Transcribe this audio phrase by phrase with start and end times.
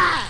[0.00, 0.27] Ah!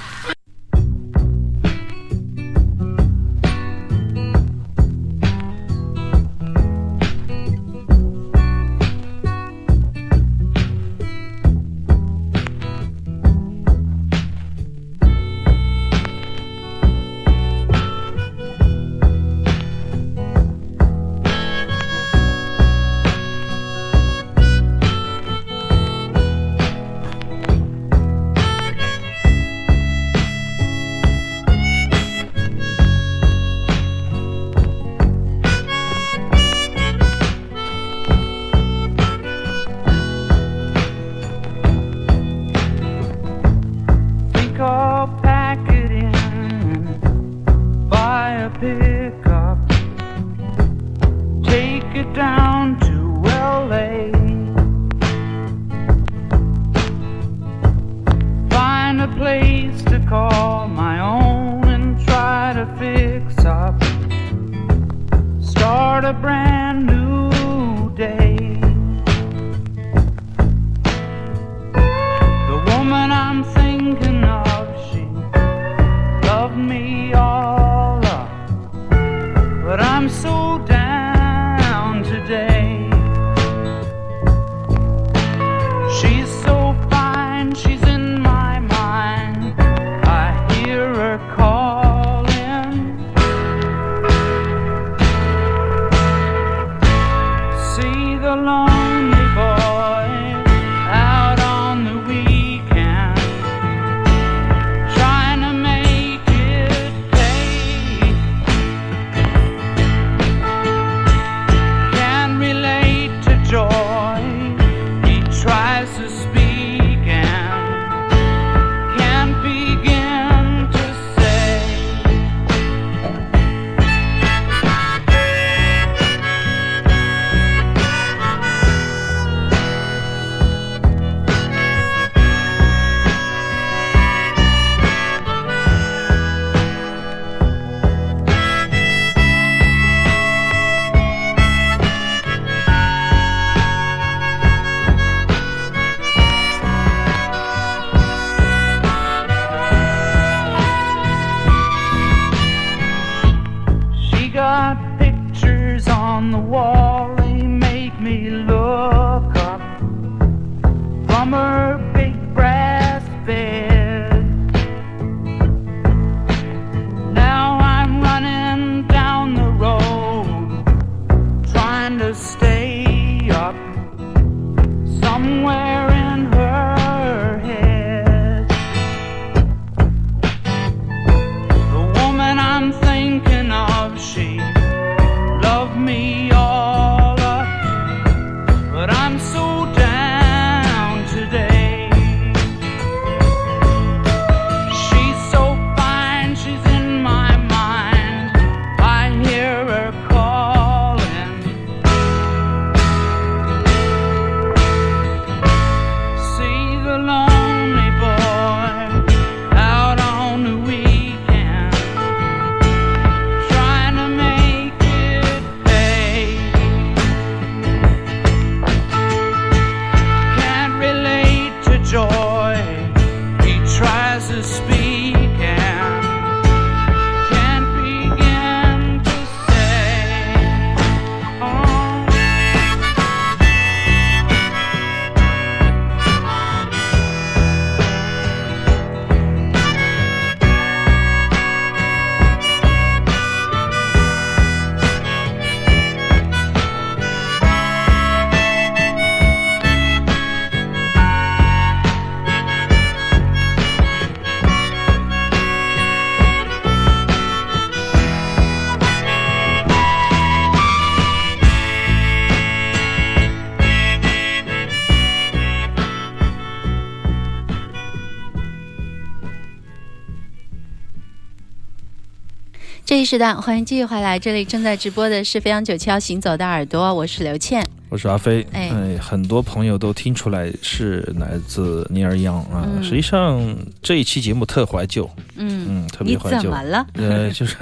[272.99, 274.19] 这一时段，欢迎继续回来。
[274.19, 277.65] 这里正在直播的是飞扬九七幺行走的耳朵，我是刘倩。
[277.91, 282.67] 我是阿飞，哎哎，很多朋友都听出来是来自尼尔杨啊。
[282.67, 286.43] 嗯实际上这一期节目特怀旧，嗯，嗯，特别怀旧。
[286.43, 286.85] 怎么了？
[286.95, 287.55] 呃， 就是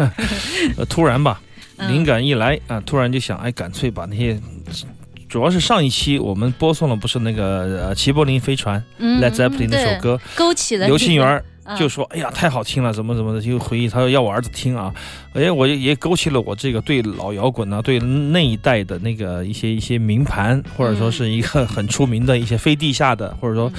[0.79, 1.39] 呃突然吧，
[1.77, 4.41] 嗯灵感一来啊，突然就想，哎，干脆把那些。
[5.29, 11.45] 主要是上一期我们播送了不是那个呃齐柏林飞船嗯 Led Zeppelin 那首，歌，勾起了刘庆元
[11.79, 14.93] 就说：“哎呀，太好听了，怎么怎么的，就回忆他说要我儿子听啊，
[15.33, 23.73] 哎，我也也勾起了我这个对老摇滚啊，对那一代的那个一些一些名盘，或者说是一个很出名的一些非地下的，或者说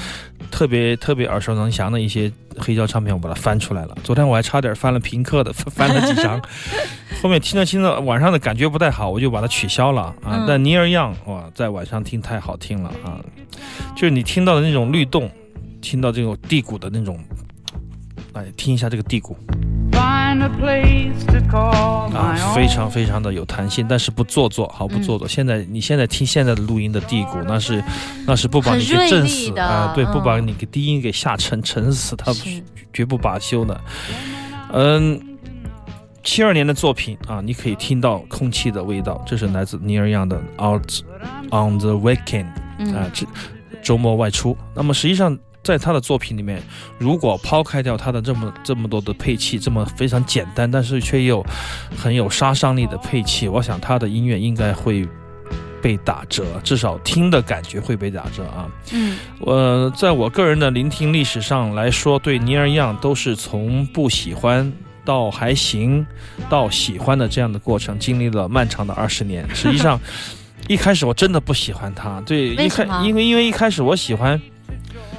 [0.51, 3.98] 特别特别耳熟能详的一些黑胶唱片，我把它翻出来了。
[4.04, 6.42] 昨天我还差点翻了平克的，翻了几张，
[7.22, 10.39] 后面听着听着晚上的感觉不太好，我就把它取消了啊。
[10.39, 13.19] 嗯但尼尔样哇，在晚上听太好听了啊，
[13.95, 15.30] 就是你听到的那种律动，
[15.81, 17.18] 听到这种地鼓的那种。”
[18.38, 19.36] 来听一下这个地鼓
[19.92, 25.28] Find a place to call 啊非常非常的有弹性，但是不做作，毫不做作。
[25.28, 27.84] 现在你现在听现在的录音的低谷，那是
[28.25, 32.31] 那是不把你给震死的啊，对，嗯不把你给低音给吓沉沉死，他
[32.94, 33.81] 绝不罢休的。
[34.72, 35.19] 嗯，
[36.24, 41.01] 七二年的作品啊，你可以听到空气的味道，这是来自尼尔样的《Out
[41.50, 42.45] on the Weekend》
[42.95, 43.25] 啊嗯，这
[43.81, 44.56] 周末外出。
[44.75, 45.38] 那么实际上，
[45.68, 46.64] 在他的作品里面，
[46.98, 51.46] 如果抛开掉他的这么这么多的配器，这么非常简单，但是却又
[51.98, 55.06] 很有杀伤力的配器，我想他的音乐应该会
[55.81, 58.72] 被打折，至少听的感觉会被打折啊。
[58.94, 64.72] 嗯我在我个人的聆听历史上来说，对尼尔样都是从不喜欢
[65.04, 66.06] 到还行，
[66.50, 69.46] 到喜欢的这样的过程，经历了漫长的二十年。
[69.54, 70.00] 实际上，
[70.68, 74.42] 一开始我真的不喜欢他，对，一开因为因为一开始我喜欢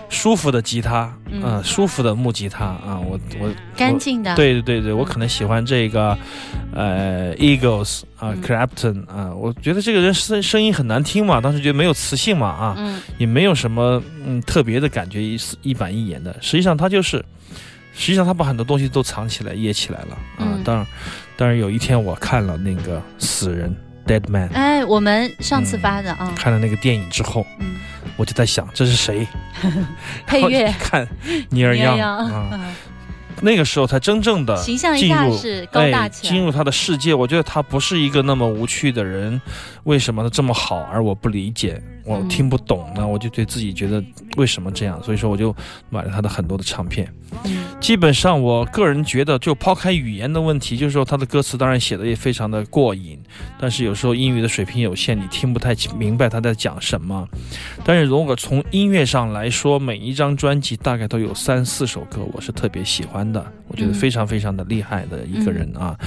[0.09, 1.43] 舒服的吉他，嗯。
[1.45, 6.17] 嗯、舒服的木吉他啊，我我干净的，，对对对对，我可能喜欢这个，
[6.75, 13.01] 呃，Eagles 啊嗯，Clapton 啊，我觉得这个人声声音很难听嘛，当时觉得没有磁性嘛啊，嗯。
[13.19, 16.35] 也没有什么嗯特别的感觉，一一板一眼的。
[16.41, 17.25] 实际上他就是，
[17.95, 20.41] 实际上他把很多东西都藏起来、掖起来了啊。
[20.41, 20.63] 嗯。
[20.65, 20.87] 当然，
[21.37, 23.75] 当然有一天我看了那个《死人》
[24.11, 27.77] （Dead Man），、哎，我们上次发的啊，看了那个电影之后，嗯，
[28.19, 29.27] 我就在想这是谁？
[30.27, 30.71] 配乐。
[30.79, 31.09] 看
[31.49, 32.75] 尼尔样尼尔样啊，嗯。
[33.41, 37.15] 那个时候才真正的形象一进入下是高大哎，起来，进入他的世界。
[37.15, 39.41] 我觉得他不是一个那么无趣的人，
[39.85, 43.07] 为什么他这么好，而我不理解，我嗯听不懂呢？
[43.07, 44.03] 我就对自己觉得
[44.37, 45.55] 为什么这样，所以说我就
[45.89, 47.09] 买了他的很多的唱片。
[47.45, 47.65] 嗯。
[47.79, 53.23] 基本上，我个人觉得，就抛开语言的问题，就是说他的歌词当然写的也非常的过瘾，
[53.59, 57.27] 但是有时候英语的水平有限，你听不太清明白他在讲什么。
[57.85, 65.99] 但是如果从音乐上来说，每一张专辑大概都有三四首歌，我是特别喜欢的，我觉得嗯非常非常的厉害的一个人啊。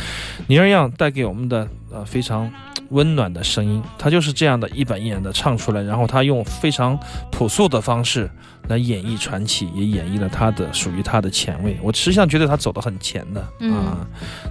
[0.48, 2.52] 尼尔样带给我们的呃非常
[2.90, 6.98] 温暖的声音，他就是这样的一板一眼的唱出来，然后他用非常
[7.32, 8.30] 朴素的方式
[8.72, 11.78] 来演绎传奇，也演绎了他的属于他的前卫。
[11.84, 13.98] 我实际上觉得他走得很前的嗯啊，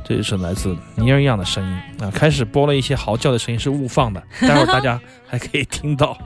[0.04, 2.10] 这就是来自尼尔样的声音啊。
[2.12, 6.16] 开始播了一些嚎叫的声音是误放的，待会儿大家 还可以听到。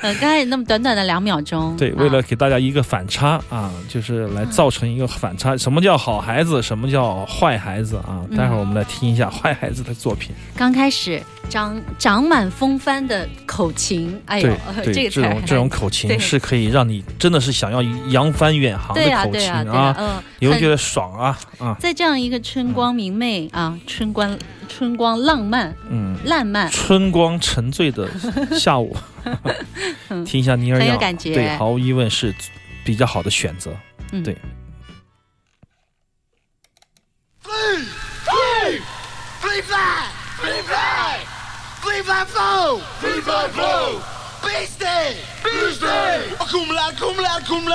[0.00, 5.56] 呃，刚才那么短短的两秒钟， 对，啊为了给大家一个反差啊，就是来造成一个反差。
[5.56, 6.60] 什么叫好孩子？
[6.62, 8.24] 什么叫坏孩子啊？
[8.30, 10.34] 嗯待会儿我们来听一下坏孩子的作品。
[10.56, 14.50] 刚开始长长满风帆的口琴，哎呦
[14.84, 26.16] 这个这种这种口琴是可以让你真的是想要扬帆远航的口琴对呀对呀，嗯，很你会觉得爽啊啊，在这样一个春光明媚啊，春光春光浪漫嗯。
[26.24, 28.08] 烂漫，春光沉醉的
[28.58, 28.96] 下午，
[30.26, 32.34] 听一下尼尔样，很有感觉对，毫无疑问是
[32.84, 33.74] 比较好的选择。
[34.12, 34.36] 嗯对
[37.42, 37.84] fly!
[39.40, 39.60] Fly!
[40.40, 41.18] Fly fly!
[42.40, 42.80] Oh,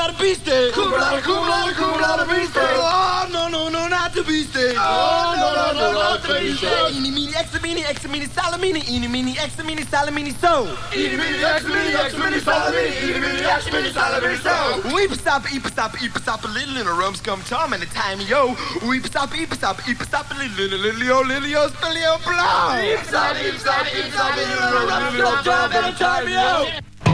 [0.04, 0.72] laude, beastie!
[0.74, 2.60] Cum laude, cum laude, cum laude, beastie!
[2.60, 4.74] Oh, no, no, no, not the beastie!
[4.78, 6.68] Oh, no, no, no, not the beastie!
[6.68, 10.66] Eeny, meeny, extra, meeny, extra, meeny, salamini, eeny, meeny, extra, meeny, salamini, so!
[10.94, 14.96] Eeny, meeny, extra, meeny, extra, meeny, salamini, eeny, meeny, extra, meeny, salamini, so!
[14.96, 18.20] Weep, stop, eep, stop, eep, stop, a little, little rums come tom and the time,
[18.22, 18.56] yo!
[18.88, 22.18] Weep, stop, eep, stop, eep, stop, a little, little, little, yo, little, yo, still, yo,
[22.24, 22.82] blow!
[22.82, 27.13] Eep, stop, eep, stop, eep, stop, little, rums come tom and the time, yo!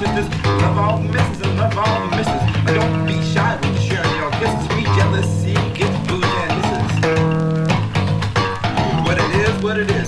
[0.00, 0.06] to.
[0.60, 2.42] Love all the misses and love all the misses.
[2.66, 4.68] I don't be shy when you sharing your kisses.
[4.76, 6.90] We jealousy, get food and this is
[9.06, 10.05] what it is, what it is.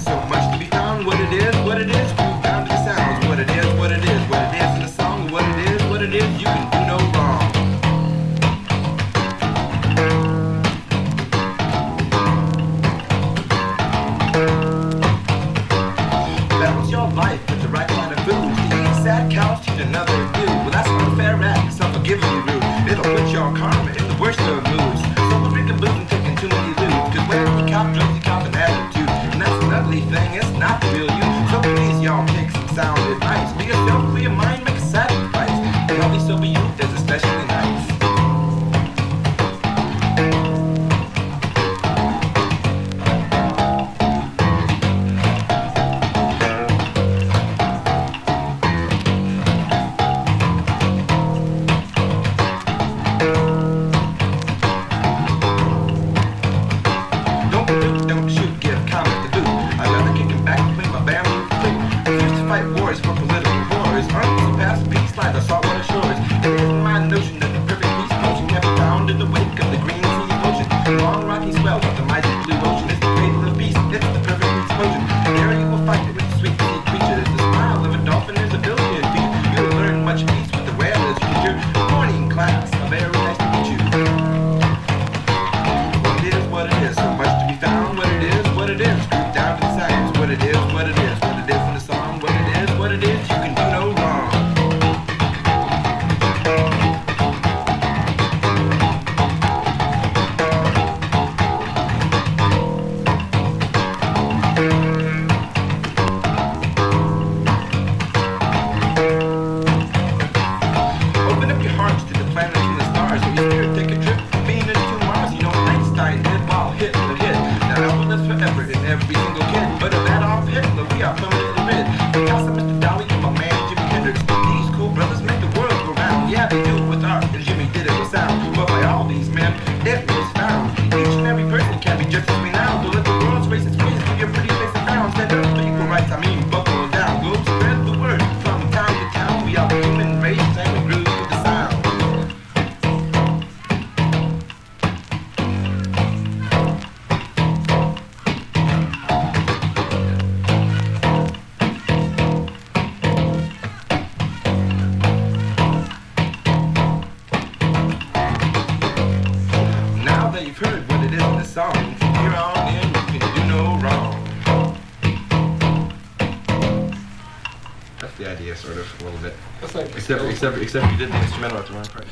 [170.38, 172.04] Except, you did the instrumental at the wrong part.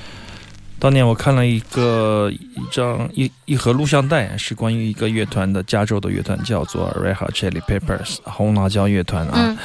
[0.78, 9.33] 当年我看了一个一张一一盒录像带，是关于一个乐团的，加州的乐团叫做 Red Hot Chili Peppers 红辣椒乐团啊。
[9.37, 9.56] 嗯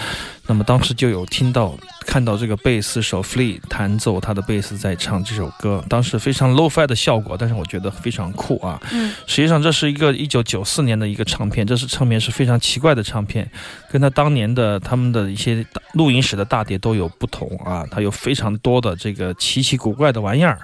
[0.51, 1.73] 那么当时就有听到
[2.05, 8.77] 看到这个贝斯手 Flea 弹奏他的贝斯在唱这首歌，当时非常 low-fi 的效果，但是我觉得非常酷啊。
[8.91, 13.49] 嗯，实际上这是一个一九九四年的一个唱片，这是唱片是非常奇怪的唱片，
[13.89, 20.59] 跟他当年的他们的一些录音室的大碟都有不同啊，它有非常多的这个奇奇古怪的玩意儿。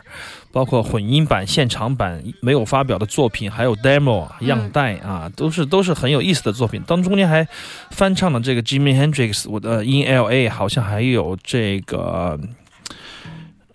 [0.58, 6.82] 包括混音版、现场版没有发表的作品，还有 demo 样带啊，都是都是很有意思的作品。
[6.88, 7.48] 当中间还
[7.92, 12.40] 翻唱了这个 Jimmy Hendrix 我的 In L.A.，好像还有这个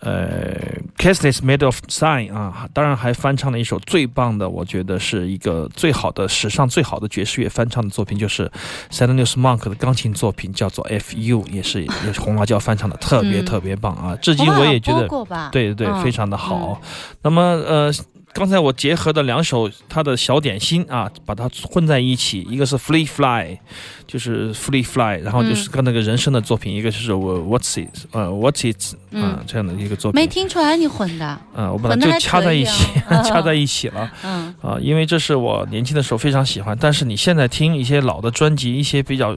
[0.02, 0.54] 呃
[0.98, 8.50] Castless Made of Sign 啊，当然还翻唱了一首最棒的，我觉得是一个最好的史上最好的爵士乐翻唱的作品，就是
[8.90, 14.16] s a n d e s Monk 的钢琴作品，叫做 F.U.，也是也是红辣椒翻唱的，特别嗯特别棒啊！
[14.20, 15.08] 至今我也觉得。
[15.50, 16.80] 对对对，嗯非常的好。
[17.22, 17.92] 那么呃，
[18.34, 23.58] 刚才我结合的两首他的小点心啊，把它混在一起，一个是 Free Fly，
[24.06, 29.44] 就是 Free Fly，然后就是跟那个人生的作品，一个就是我 What's It，呃 What's It 啊、嗯。
[29.46, 30.20] 这样的一个作品。
[30.20, 30.26] 没。
[30.32, 33.20] 听出来你混的，嗯、我把它混得还就掐在一起，啊。
[33.22, 34.10] 掐在一起了。
[34.24, 34.54] 嗯。
[34.62, 39.36] 啊、因为这是我年轻的时候非常喜欢，但是你现在听一些老的专辑，一些比较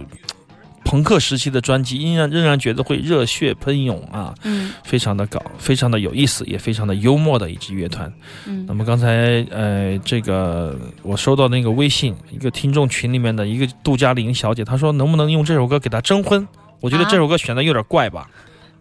[0.85, 4.33] 朋克时期的专辑，依然仍然觉得会热血喷涌啊。
[4.43, 8.13] 嗯非常的搞，非常的有意思，也非常的幽默的一支乐团。
[8.45, 16.47] 嗯那么刚才呃，这个我收到那个微信，一个听众群里面的一个杜嘉玲小姐，她说能不能用这首歌给她征婚？
[16.81, 18.29] 我觉得啊这首歌选的有点怪吧，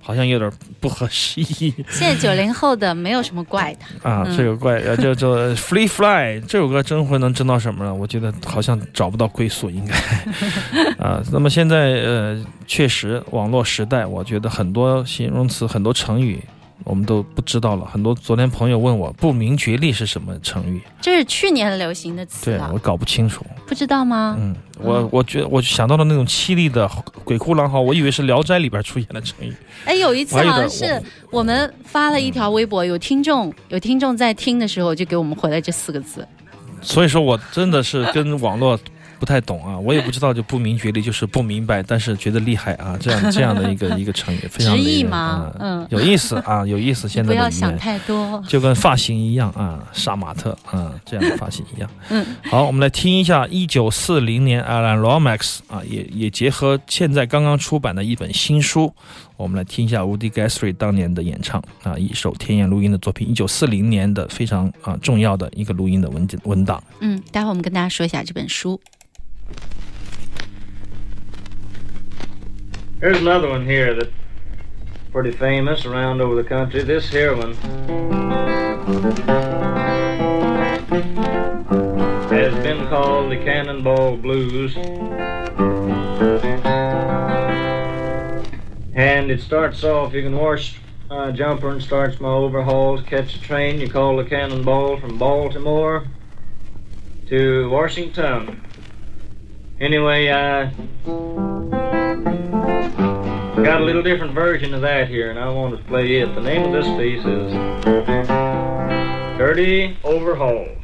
[0.06, 4.22] 好像有点不合时宜现在九零后的没有什么怪的，啊。
[4.26, 7.94] 嗯这个怪呃，叫做 Free Fly 这首歌征婚能争到什么呢？
[7.94, 9.94] 我觉得好像找不到归宿，应该
[11.02, 11.22] 啊。
[11.32, 16.38] 那么现在呃，确实网络时代，我觉得很多形容词、很多成语。
[16.84, 23.44] 我们都不知道了，很多昨天朋友问我“不明觉厉”是什么成语，这是去年流行的词了对我，搞不清楚。
[23.66, 24.36] 不知道吗？
[24.38, 26.86] 嗯，我我觉我想到了那种凄厉的
[27.24, 29.54] 鬼哭狼嚎，我以为是《聊斋》里边出现的成语。
[29.86, 36.26] 哎，有一次好像是我们发了一条微博，有听众有听众在听的时候就给我们回了这四个字，
[36.82, 38.78] 所以说我真的是跟网络
[39.24, 47.08] 不不太懂啊，我也不知道就不明觉厉就是不明白，但是觉得厉害啊，这样这样的一个一个成语，非常直译的吗啊嗯有意思啊，有意思。
[47.08, 48.44] 现在不要想太多。
[48.46, 51.88] 就跟发型一样啊，杀马特啊这样的发型一样。
[52.10, 58.92] 嗯，好，我们来听一下一九四零年 Alan Lomax 啊，也也结合现在刚刚出版的一本新书，
[59.38, 66.84] 我们来听一下 Woody Guthrie 当年的演唱啊，一首天眼录音的作品，一九四零年的非常啊重要的一个录音的文件文档。
[67.00, 68.78] 嗯，待会儿我们跟大家说一下这本书。
[73.00, 74.10] Here's another one here that's
[75.12, 76.82] pretty famous around over the country.
[76.82, 77.52] This here one
[82.32, 84.74] has been called the Cannonball Blues.
[88.94, 90.78] And it starts off, you can wash
[91.10, 96.06] uh, jumper and starts my overhauls, catch a train, you call the Cannonball from Baltimore
[97.28, 98.62] to Washington.
[99.80, 100.70] Anyway, I
[103.62, 106.32] got a little different version of that here, and I want to play it.
[106.34, 107.52] The name of this piece is
[109.36, 110.83] Dirty Overhauls.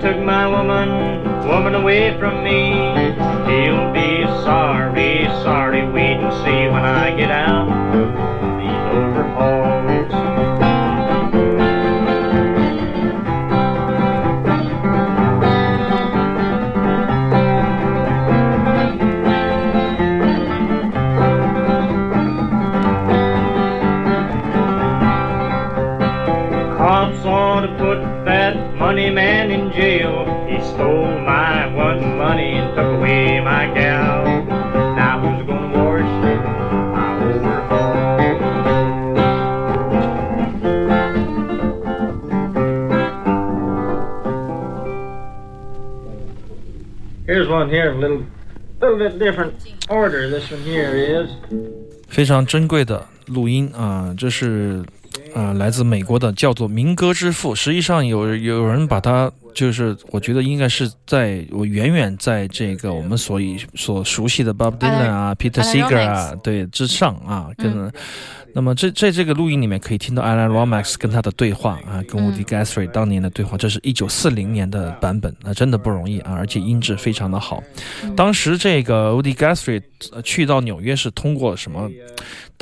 [0.00, 3.23] Took my woman, woman away from me.
[47.26, 48.26] Here's one here, a little,
[48.82, 49.54] little bit different
[49.88, 50.28] order.
[50.28, 51.30] This one here is.
[52.06, 54.84] 非常珍贵的录音啊、这是
[55.34, 57.54] 啊、来自美国的，叫做民歌之父。
[57.54, 67.92] 实际上有有人把它，就是我觉得应该是在我远远在这个我们所以所熟悉的 Bob Dylan 啊、Peter Seeger 啊，对之上啊，跟。
[68.56, 77.60] 那么这在这个录音里面可以听到 Alan Romax 跟他的对话啊，跟 Woody Guthrie 当年的对话，这是一九四零年的版本，那真的不容易啊，而且音质非常的好。
[78.16, 81.90] 当时这个 Woody Guthrie 呃去到纽约是通过什么？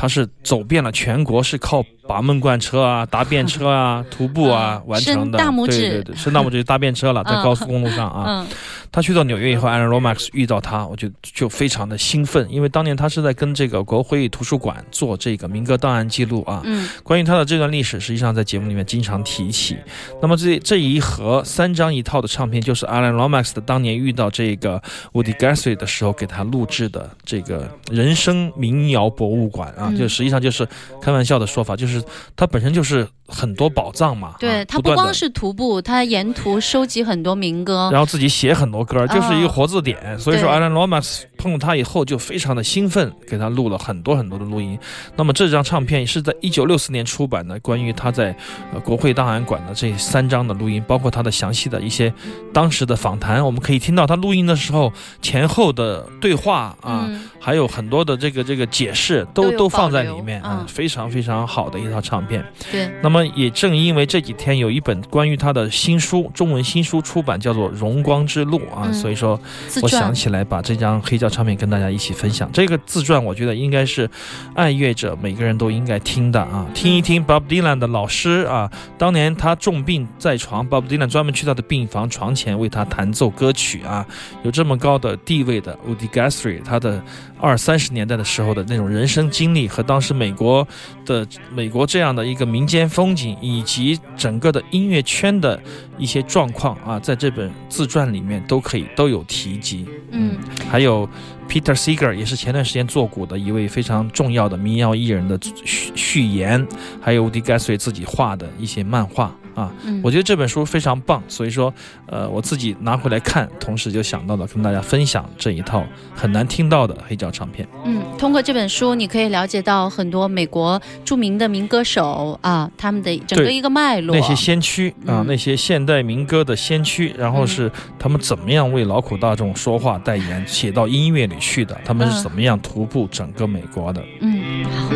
[0.03, 5.39] 他是走遍了全国，是靠拔闷罐车啊、搭便车啊、徒步啊完成的。
[5.39, 8.25] 伸大拇指对对对，伸大拇指就搭便车了，在 嗯高速公路上啊。
[8.41, 8.47] 嗯
[8.95, 16.61] 他去到纽约以后，Alan Lomax 遇到他，我就就非常的兴奋，因为当年他是在跟这个国会图书馆做这个民歌档案记录啊。
[16.65, 19.79] 嗯关于他的这段历史，实际上在节目里面经常提起。
[20.21, 24.79] 那么这这一盒三张一套的唱片，就是 Alan Lomax 的当年遇到这个
[25.15, 29.97] Woody Guthrie 的时候给他录制的这个人生民谣博物馆啊，嗯。
[29.97, 30.67] 就实际上就是
[31.01, 32.03] 开玩笑的说法，就是
[32.37, 34.35] 它本身就是很多宝藏嘛。
[34.39, 37.89] 对他不光是徒步，他沿途收集很多民歌。
[37.91, 40.19] 然后自己写很多歌，就是一个哦活字典。
[40.19, 44.79] 所以说对，Alan Lomax 碰到他以后就非常的兴奋，给他录了很多很多的录音。
[45.17, 48.37] 那么这张唱片是在一九六四年出版的，关于他在
[48.73, 52.13] 呃国会档案馆的这三张的录音，包括他的详细的一些
[52.53, 54.93] 当时的访谈，我们可以听到他录音的时候
[55.23, 57.07] 前后的对话啊。
[57.09, 62.45] 嗯还有很多的这个这个解释都都都放在里面嗯啊，非常非常好的一套唱片。
[62.71, 68.95] 对，那么也正因为这几天有一本关于他的新书，中文新书出版，叫做《荣光之路》啊，嗯。
[68.95, 69.39] 所以说
[69.83, 72.51] 我想起来把这张黑胶唱片跟大家一起分享。
[72.53, 74.09] 这个自传我觉得应该是
[74.55, 84.07] 爱乐者每个人都应该听的啊，听一听 Bob Dylan 的老师啊，当年他重病在床，Bob Dylan 专门去他的病房床前为他弹奏歌曲啊，
[84.43, 87.03] 有这么高的地位的 Woody Guthrie，他的
[87.41, 90.67] 二三十年代的时候的那种人生经历和当时美国
[91.05, 95.61] 的美国这样的一个民间风景，以及整个的音乐圈的
[95.99, 99.87] 一些状况啊，在这本自传里面都可以都有提及。
[100.11, 100.37] 嗯
[100.71, 101.09] 还有
[101.49, 106.67] Peter Seeger 也是前段时间作古的一位非常重要的民谣艺人的序序言，
[107.01, 109.73] 还有 Woody Guthrie 自己画的一些漫画啊。
[109.85, 111.73] 嗯，我觉得这本书非常棒，所以说，
[112.07, 115.85] 呃，我自己拿回来看，同时就想到了跟大家分享这一套
[116.15, 117.67] 很难听到的黑胶唱片。
[117.85, 124.15] 嗯，通过这本书，你可以了解到很多美国著名的民歌手啊，他们的整个一个脉络。
[124.15, 134.03] 那些先驱啊，嗯那些现代民歌的先驱，然后是他们怎么样为劳苦大众说话代言，写到音乐里去的，他们是嗯怎么样徒步整个美国的。
[134.21, 134.91] 嗯，好，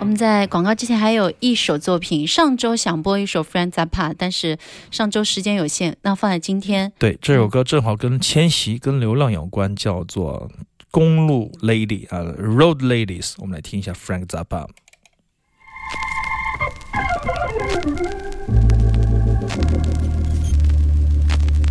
[0.00, 4.58] 我们在广告之前还有一首作品，上周想播一首 Frank Zappa，但是
[4.90, 6.90] 上周时间有限，那放在今天。
[6.98, 10.50] 对，这首歌正好跟迁徙、跟流浪有关，叫做
[10.90, 13.32] 《公路 Lady》啊，《Road Ladies》。
[13.38, 14.66] 我们来听一下 Frank Zappa。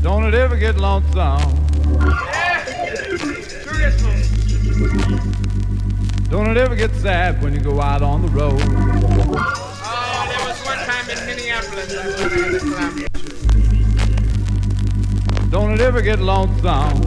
[0.03, 1.39] Don't it ever get lonesome?
[6.31, 8.59] Don't it ever get sad when you go out on the road?
[15.49, 17.01] Don't it ever get lonesome?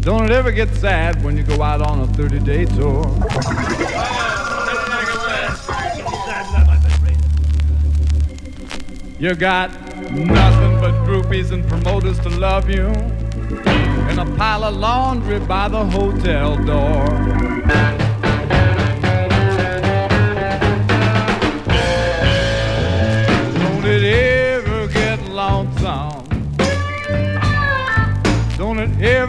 [0.00, 3.04] Don't it ever get sad when you go out on a 30 day tour?
[9.18, 9.70] You got
[10.10, 15.84] nothing but groupies and promoters to love you, and a pile of laundry by the
[15.84, 17.31] hotel door.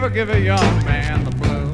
[0.04, 1.70] Ever give a young man the blues?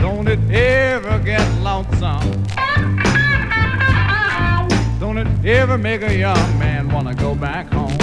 [0.00, 2.44] Don't it ever get lonesome?
[4.98, 7.96] Don't it ever make a young man wanna go back home?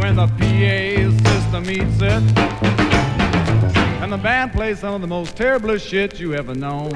[0.00, 2.38] When the PA system eats it,
[4.02, 6.90] and the band plays some of the most terrible shit you ever known.